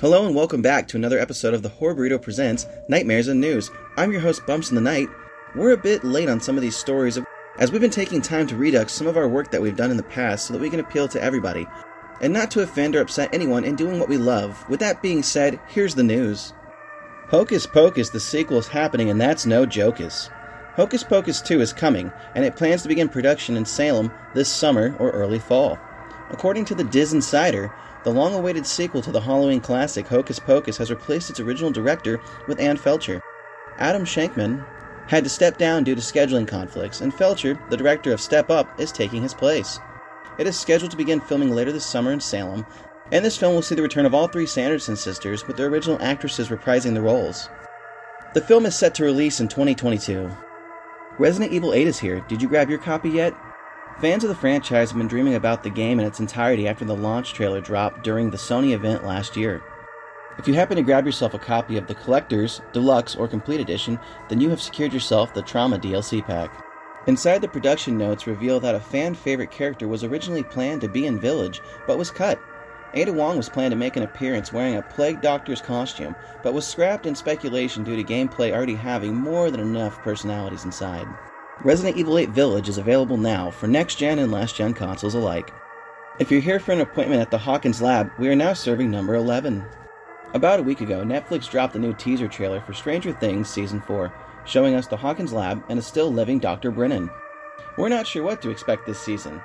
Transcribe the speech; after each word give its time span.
Hello 0.00 0.24
and 0.24 0.34
welcome 0.34 0.62
back 0.62 0.88
to 0.88 0.96
another 0.96 1.18
episode 1.18 1.52
of 1.52 1.60
the 1.60 1.68
Horror 1.68 1.94
Burrito 1.94 2.22
Presents 2.22 2.66
Nightmares 2.88 3.28
in 3.28 3.38
News. 3.38 3.70
I'm 3.98 4.10
your 4.10 4.22
host, 4.22 4.46
Bumps 4.46 4.70
in 4.70 4.74
the 4.74 4.80
Night. 4.80 5.10
We're 5.54 5.72
a 5.72 5.76
bit 5.76 6.02
late 6.04 6.30
on 6.30 6.40
some 6.40 6.56
of 6.56 6.62
these 6.62 6.74
stories, 6.74 7.18
as 7.58 7.70
we've 7.70 7.82
been 7.82 7.90
taking 7.90 8.22
time 8.22 8.46
to 8.46 8.56
redux 8.56 8.94
some 8.94 9.06
of 9.06 9.18
our 9.18 9.28
work 9.28 9.50
that 9.50 9.60
we've 9.60 9.76
done 9.76 9.90
in 9.90 9.98
the 9.98 10.02
past 10.02 10.46
so 10.46 10.54
that 10.54 10.58
we 10.62 10.70
can 10.70 10.80
appeal 10.80 11.06
to 11.08 11.22
everybody, 11.22 11.66
and 12.22 12.32
not 12.32 12.50
to 12.52 12.62
offend 12.62 12.96
or 12.96 13.02
upset 13.02 13.28
anyone 13.34 13.62
in 13.62 13.76
doing 13.76 14.00
what 14.00 14.08
we 14.08 14.16
love. 14.16 14.66
With 14.70 14.80
that 14.80 15.02
being 15.02 15.22
said, 15.22 15.60
here's 15.68 15.94
the 15.94 16.02
news. 16.02 16.54
Hocus 17.28 17.66
Pocus, 17.66 18.08
the 18.08 18.20
sequel 18.20 18.56
is 18.56 18.68
happening, 18.68 19.10
and 19.10 19.20
that's 19.20 19.44
no 19.44 19.66
jocus. 19.66 20.30
Hocus 20.76 21.04
Pocus 21.04 21.42
2 21.42 21.60
is 21.60 21.74
coming, 21.74 22.10
and 22.34 22.42
it 22.42 22.56
plans 22.56 22.80
to 22.80 22.88
begin 22.88 23.10
production 23.10 23.54
in 23.54 23.66
Salem 23.66 24.10
this 24.32 24.48
summer 24.48 24.96
or 24.98 25.10
early 25.10 25.40
fall. 25.40 25.78
According 26.30 26.64
to 26.66 26.74
the 26.74 26.84
Diz 26.84 27.12
Insider, 27.12 27.72
the 28.04 28.10
long 28.10 28.34
awaited 28.34 28.66
sequel 28.66 29.02
to 29.02 29.12
the 29.12 29.20
Halloween 29.20 29.60
classic 29.60 30.06
Hocus 30.06 30.38
Pocus 30.38 30.76
has 30.78 30.90
replaced 30.90 31.28
its 31.28 31.40
original 31.40 31.70
director 31.70 32.20
with 32.46 32.60
Anne 32.60 32.76
Fletcher. 32.76 33.22
Adam 33.78 34.04
Shankman 34.04 34.64
had 35.06 35.24
to 35.24 35.30
step 35.30 35.58
down 35.58 35.84
due 35.84 35.94
to 35.94 36.00
scheduling 36.00 36.46
conflicts, 36.46 37.00
and 37.00 37.12
Fletcher, 37.12 37.58
the 37.68 37.76
director 37.76 38.12
of 38.12 38.20
Step 38.20 38.48
Up, 38.48 38.80
is 38.80 38.92
taking 38.92 39.22
his 39.22 39.34
place. 39.34 39.80
It 40.38 40.46
is 40.46 40.58
scheduled 40.58 40.92
to 40.92 40.96
begin 40.96 41.20
filming 41.20 41.50
later 41.50 41.72
this 41.72 41.84
summer 41.84 42.12
in 42.12 42.20
Salem, 42.20 42.64
and 43.12 43.24
this 43.24 43.36
film 43.36 43.54
will 43.54 43.62
see 43.62 43.74
the 43.74 43.82
return 43.82 44.06
of 44.06 44.14
all 44.14 44.28
three 44.28 44.46
Sanderson 44.46 44.96
sisters, 44.96 45.46
with 45.46 45.56
their 45.56 45.66
original 45.66 46.00
actresses 46.00 46.48
reprising 46.48 46.94
the 46.94 47.02
roles. 47.02 47.48
The 48.34 48.40
film 48.40 48.66
is 48.66 48.76
set 48.76 48.94
to 48.94 49.04
release 49.04 49.40
in 49.40 49.48
2022. 49.48 50.30
Resident 51.18 51.52
Evil 51.52 51.74
8 51.74 51.88
is 51.88 51.98
here. 51.98 52.20
Did 52.28 52.40
you 52.40 52.48
grab 52.48 52.70
your 52.70 52.78
copy 52.78 53.10
yet? 53.10 53.34
Fans 54.00 54.24
of 54.24 54.30
the 54.30 54.34
franchise 54.34 54.88
have 54.88 54.96
been 54.96 55.08
dreaming 55.08 55.34
about 55.34 55.62
the 55.62 55.68
game 55.68 56.00
in 56.00 56.06
its 56.06 56.20
entirety 56.20 56.66
after 56.66 56.86
the 56.86 56.96
launch 56.96 57.34
trailer 57.34 57.60
dropped 57.60 58.02
during 58.02 58.30
the 58.30 58.36
Sony 58.38 58.72
event 58.72 59.04
last 59.04 59.36
year. 59.36 59.62
If 60.38 60.48
you 60.48 60.54
happen 60.54 60.78
to 60.78 60.82
grab 60.82 61.04
yourself 61.04 61.34
a 61.34 61.38
copy 61.38 61.76
of 61.76 61.86
the 61.86 61.94
Collector's, 61.94 62.62
Deluxe, 62.72 63.14
or 63.14 63.28
Complete 63.28 63.60
Edition, 63.60 63.98
then 64.30 64.40
you 64.40 64.48
have 64.48 64.62
secured 64.62 64.94
yourself 64.94 65.34
the 65.34 65.42
Trauma 65.42 65.78
DLC 65.78 66.24
pack. 66.24 66.50
Inside 67.08 67.42
the 67.42 67.48
production 67.48 67.98
notes 67.98 68.26
reveal 68.26 68.58
that 68.60 68.74
a 68.74 68.80
fan 68.80 69.14
favorite 69.14 69.50
character 69.50 69.86
was 69.86 70.02
originally 70.02 70.44
planned 70.44 70.80
to 70.80 70.88
be 70.88 71.04
in 71.04 71.20
Village, 71.20 71.60
but 71.86 71.98
was 71.98 72.10
cut. 72.10 72.40
Ada 72.94 73.12
Wong 73.12 73.36
was 73.36 73.50
planned 73.50 73.72
to 73.72 73.76
make 73.76 73.96
an 73.96 74.02
appearance 74.02 74.50
wearing 74.50 74.76
a 74.76 74.82
Plague 74.82 75.20
Doctor's 75.20 75.60
costume, 75.60 76.16
but 76.42 76.54
was 76.54 76.66
scrapped 76.66 77.04
in 77.04 77.14
speculation 77.14 77.84
due 77.84 77.96
to 77.96 78.02
gameplay 78.02 78.50
already 78.50 78.76
having 78.76 79.14
more 79.14 79.50
than 79.50 79.60
enough 79.60 80.00
personalities 80.00 80.64
inside. 80.64 81.06
Resident 81.62 81.98
Evil 81.98 82.16
8 82.16 82.30
Village 82.30 82.70
is 82.70 82.78
available 82.78 83.18
now 83.18 83.50
for 83.50 83.66
next 83.66 83.96
gen 83.96 84.18
and 84.18 84.32
last 84.32 84.56
gen 84.56 84.72
consoles 84.72 85.14
alike. 85.14 85.52
If 86.18 86.30
you're 86.30 86.40
here 86.40 86.58
for 86.58 86.72
an 86.72 86.80
appointment 86.80 87.20
at 87.20 87.30
the 87.30 87.36
Hawkins 87.36 87.82
Lab, 87.82 88.10
we 88.18 88.30
are 88.30 88.34
now 88.34 88.54
serving 88.54 88.90
number 88.90 89.14
11. 89.14 89.62
About 90.32 90.60
a 90.60 90.62
week 90.62 90.80
ago, 90.80 91.04
Netflix 91.04 91.50
dropped 91.50 91.74
a 91.74 91.78
new 91.78 91.92
teaser 91.92 92.28
trailer 92.28 92.62
for 92.62 92.72
Stranger 92.72 93.12
Things 93.12 93.50
Season 93.50 93.82
4, 93.82 94.10
showing 94.46 94.74
us 94.74 94.86
the 94.86 94.96
Hawkins 94.96 95.34
Lab 95.34 95.62
and 95.68 95.78
a 95.78 95.82
still 95.82 96.10
living 96.10 96.38
Dr. 96.38 96.70
Brennan. 96.70 97.10
We're 97.76 97.90
not 97.90 98.06
sure 98.06 98.22
what 98.22 98.40
to 98.40 98.50
expect 98.50 98.86
this 98.86 98.98
season. 98.98 99.42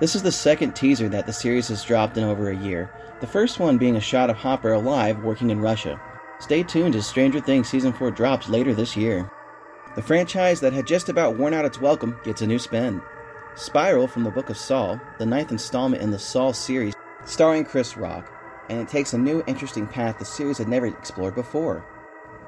This 0.00 0.16
is 0.16 0.24
the 0.24 0.32
second 0.32 0.74
teaser 0.74 1.08
that 1.10 1.26
the 1.26 1.32
series 1.32 1.68
has 1.68 1.84
dropped 1.84 2.16
in 2.16 2.24
over 2.24 2.50
a 2.50 2.56
year, 2.56 2.90
the 3.20 3.26
first 3.28 3.60
one 3.60 3.78
being 3.78 3.94
a 3.94 4.00
shot 4.00 4.30
of 4.30 4.36
Hopper 4.36 4.72
alive 4.72 5.22
working 5.22 5.50
in 5.50 5.60
Russia. 5.60 6.00
Stay 6.40 6.64
tuned 6.64 6.96
as 6.96 7.06
Stranger 7.06 7.38
Things 7.38 7.68
Season 7.68 7.92
4 7.92 8.10
drops 8.10 8.48
later 8.48 8.74
this 8.74 8.96
year. 8.96 9.30
The 9.96 10.02
franchise 10.02 10.60
that 10.60 10.72
had 10.72 10.86
just 10.86 11.08
about 11.08 11.36
worn 11.36 11.52
out 11.52 11.64
its 11.64 11.80
welcome 11.80 12.16
gets 12.22 12.42
a 12.42 12.46
new 12.46 12.60
spin. 12.60 13.02
Spiral 13.56 14.06
from 14.06 14.22
the 14.22 14.30
Book 14.30 14.48
of 14.48 14.56
Saw, 14.56 15.00
the 15.18 15.26
ninth 15.26 15.50
installment 15.50 16.00
in 16.00 16.12
the 16.12 16.18
Saw 16.18 16.52
series, 16.52 16.94
starring 17.24 17.64
Chris 17.64 17.96
Rock, 17.96 18.32
and 18.68 18.80
it 18.80 18.86
takes 18.86 19.14
a 19.14 19.18
new, 19.18 19.42
interesting 19.48 19.88
path 19.88 20.20
the 20.20 20.24
series 20.24 20.58
had 20.58 20.68
never 20.68 20.86
explored 20.86 21.34
before. 21.34 21.84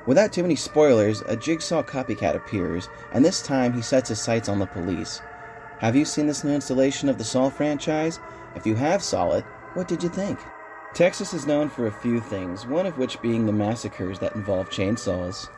Without 0.06 0.32
too 0.32 0.42
many 0.42 0.54
spoilers, 0.54 1.22
a 1.22 1.34
jigsaw 1.34 1.82
copycat 1.82 2.36
appears, 2.36 2.88
and 3.12 3.24
this 3.24 3.42
time 3.42 3.72
he 3.72 3.82
sets 3.82 4.08
his 4.08 4.20
sights 4.20 4.48
on 4.48 4.60
the 4.60 4.66
police. 4.66 5.20
Have 5.80 5.96
you 5.96 6.04
seen 6.04 6.28
this 6.28 6.44
new 6.44 6.52
installation 6.52 7.08
of 7.08 7.18
the 7.18 7.24
Saw 7.24 7.50
franchise? 7.50 8.20
If 8.54 8.66
you 8.66 8.76
have 8.76 9.02
saw 9.02 9.32
it, 9.32 9.44
what 9.74 9.88
did 9.88 10.00
you 10.00 10.08
think? 10.08 10.38
Texas 10.94 11.34
is 11.34 11.46
known 11.46 11.68
for 11.68 11.88
a 11.88 11.92
few 11.92 12.20
things, 12.20 12.66
one 12.66 12.86
of 12.86 12.98
which 12.98 13.20
being 13.20 13.46
the 13.46 13.52
massacres 13.52 14.20
that 14.20 14.36
involve 14.36 14.70
chainsaws. 14.70 15.48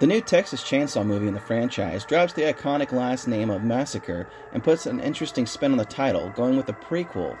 The 0.00 0.06
new 0.06 0.22
Texas 0.22 0.62
Chainsaw 0.62 1.04
movie 1.04 1.28
in 1.28 1.34
the 1.34 1.40
franchise 1.40 2.06
drops 2.06 2.32
the 2.32 2.50
iconic 2.50 2.90
last 2.90 3.28
name 3.28 3.50
of 3.50 3.62
Massacre 3.62 4.26
and 4.54 4.64
puts 4.64 4.86
an 4.86 4.98
interesting 4.98 5.44
spin 5.44 5.72
on 5.72 5.76
the 5.76 5.84
title, 5.84 6.30
going 6.30 6.56
with 6.56 6.70
a 6.70 6.72
prequel. 6.72 7.36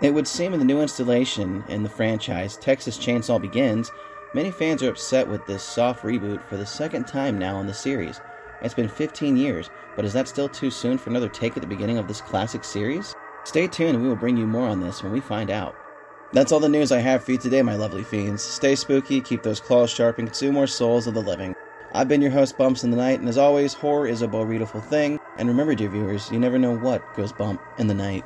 It 0.00 0.14
would 0.14 0.28
seem 0.28 0.52
in 0.52 0.60
the 0.60 0.64
new 0.64 0.80
installation 0.80 1.64
in 1.66 1.82
the 1.82 1.88
franchise, 1.88 2.56
Texas 2.58 2.96
Chainsaw 2.96 3.42
Begins, 3.42 3.90
many 4.34 4.52
fans 4.52 4.84
are 4.84 4.90
upset 4.90 5.26
with 5.26 5.44
this 5.46 5.64
soft 5.64 6.04
reboot 6.04 6.44
for 6.44 6.56
the 6.56 6.64
second 6.64 7.08
time 7.08 7.40
now 7.40 7.58
in 7.58 7.66
the 7.66 7.74
series. 7.74 8.20
It's 8.62 8.72
been 8.72 8.88
15 8.88 9.36
years, 9.36 9.68
but 9.96 10.04
is 10.04 10.12
that 10.12 10.28
still 10.28 10.48
too 10.48 10.70
soon 10.70 10.96
for 10.96 11.10
another 11.10 11.28
take 11.28 11.56
at 11.56 11.60
the 11.60 11.66
beginning 11.66 11.98
of 11.98 12.06
this 12.06 12.20
classic 12.20 12.62
series? 12.62 13.16
Stay 13.42 13.66
tuned 13.66 13.96
and 13.96 14.02
we 14.04 14.08
will 14.08 14.14
bring 14.14 14.36
you 14.36 14.46
more 14.46 14.68
on 14.68 14.80
this 14.80 15.02
when 15.02 15.10
we 15.10 15.20
find 15.20 15.50
out. 15.50 15.74
That's 16.32 16.52
all 16.52 16.60
the 16.60 16.68
news 16.68 16.92
I 16.92 17.00
have 17.00 17.24
for 17.24 17.32
you 17.32 17.38
today, 17.38 17.62
my 17.62 17.74
lovely 17.74 18.04
fiends. 18.04 18.42
Stay 18.42 18.76
spooky, 18.76 19.20
keep 19.20 19.42
those 19.42 19.60
claws 19.60 19.90
sharp, 19.90 20.18
and 20.18 20.28
consume 20.28 20.54
more 20.54 20.68
souls 20.68 21.08
of 21.08 21.14
the 21.14 21.22
living. 21.22 21.54
I've 21.96 22.08
been 22.08 22.20
your 22.20 22.32
host, 22.32 22.58
Bumps 22.58 22.82
in 22.82 22.90
the 22.90 22.96
Night, 22.96 23.20
and 23.20 23.28
as 23.28 23.38
always, 23.38 23.74
horror 23.74 24.08
is 24.08 24.20
a 24.20 24.26
beautiful 24.26 24.80
thing. 24.80 25.16
And 25.36 25.48
remember, 25.48 25.76
dear 25.76 25.88
viewers, 25.88 26.28
you 26.28 26.40
never 26.40 26.58
know 26.58 26.72
what 26.72 27.14
goes 27.14 27.30
bump 27.30 27.60
in 27.78 27.86
the 27.86 27.94
night. 27.94 28.24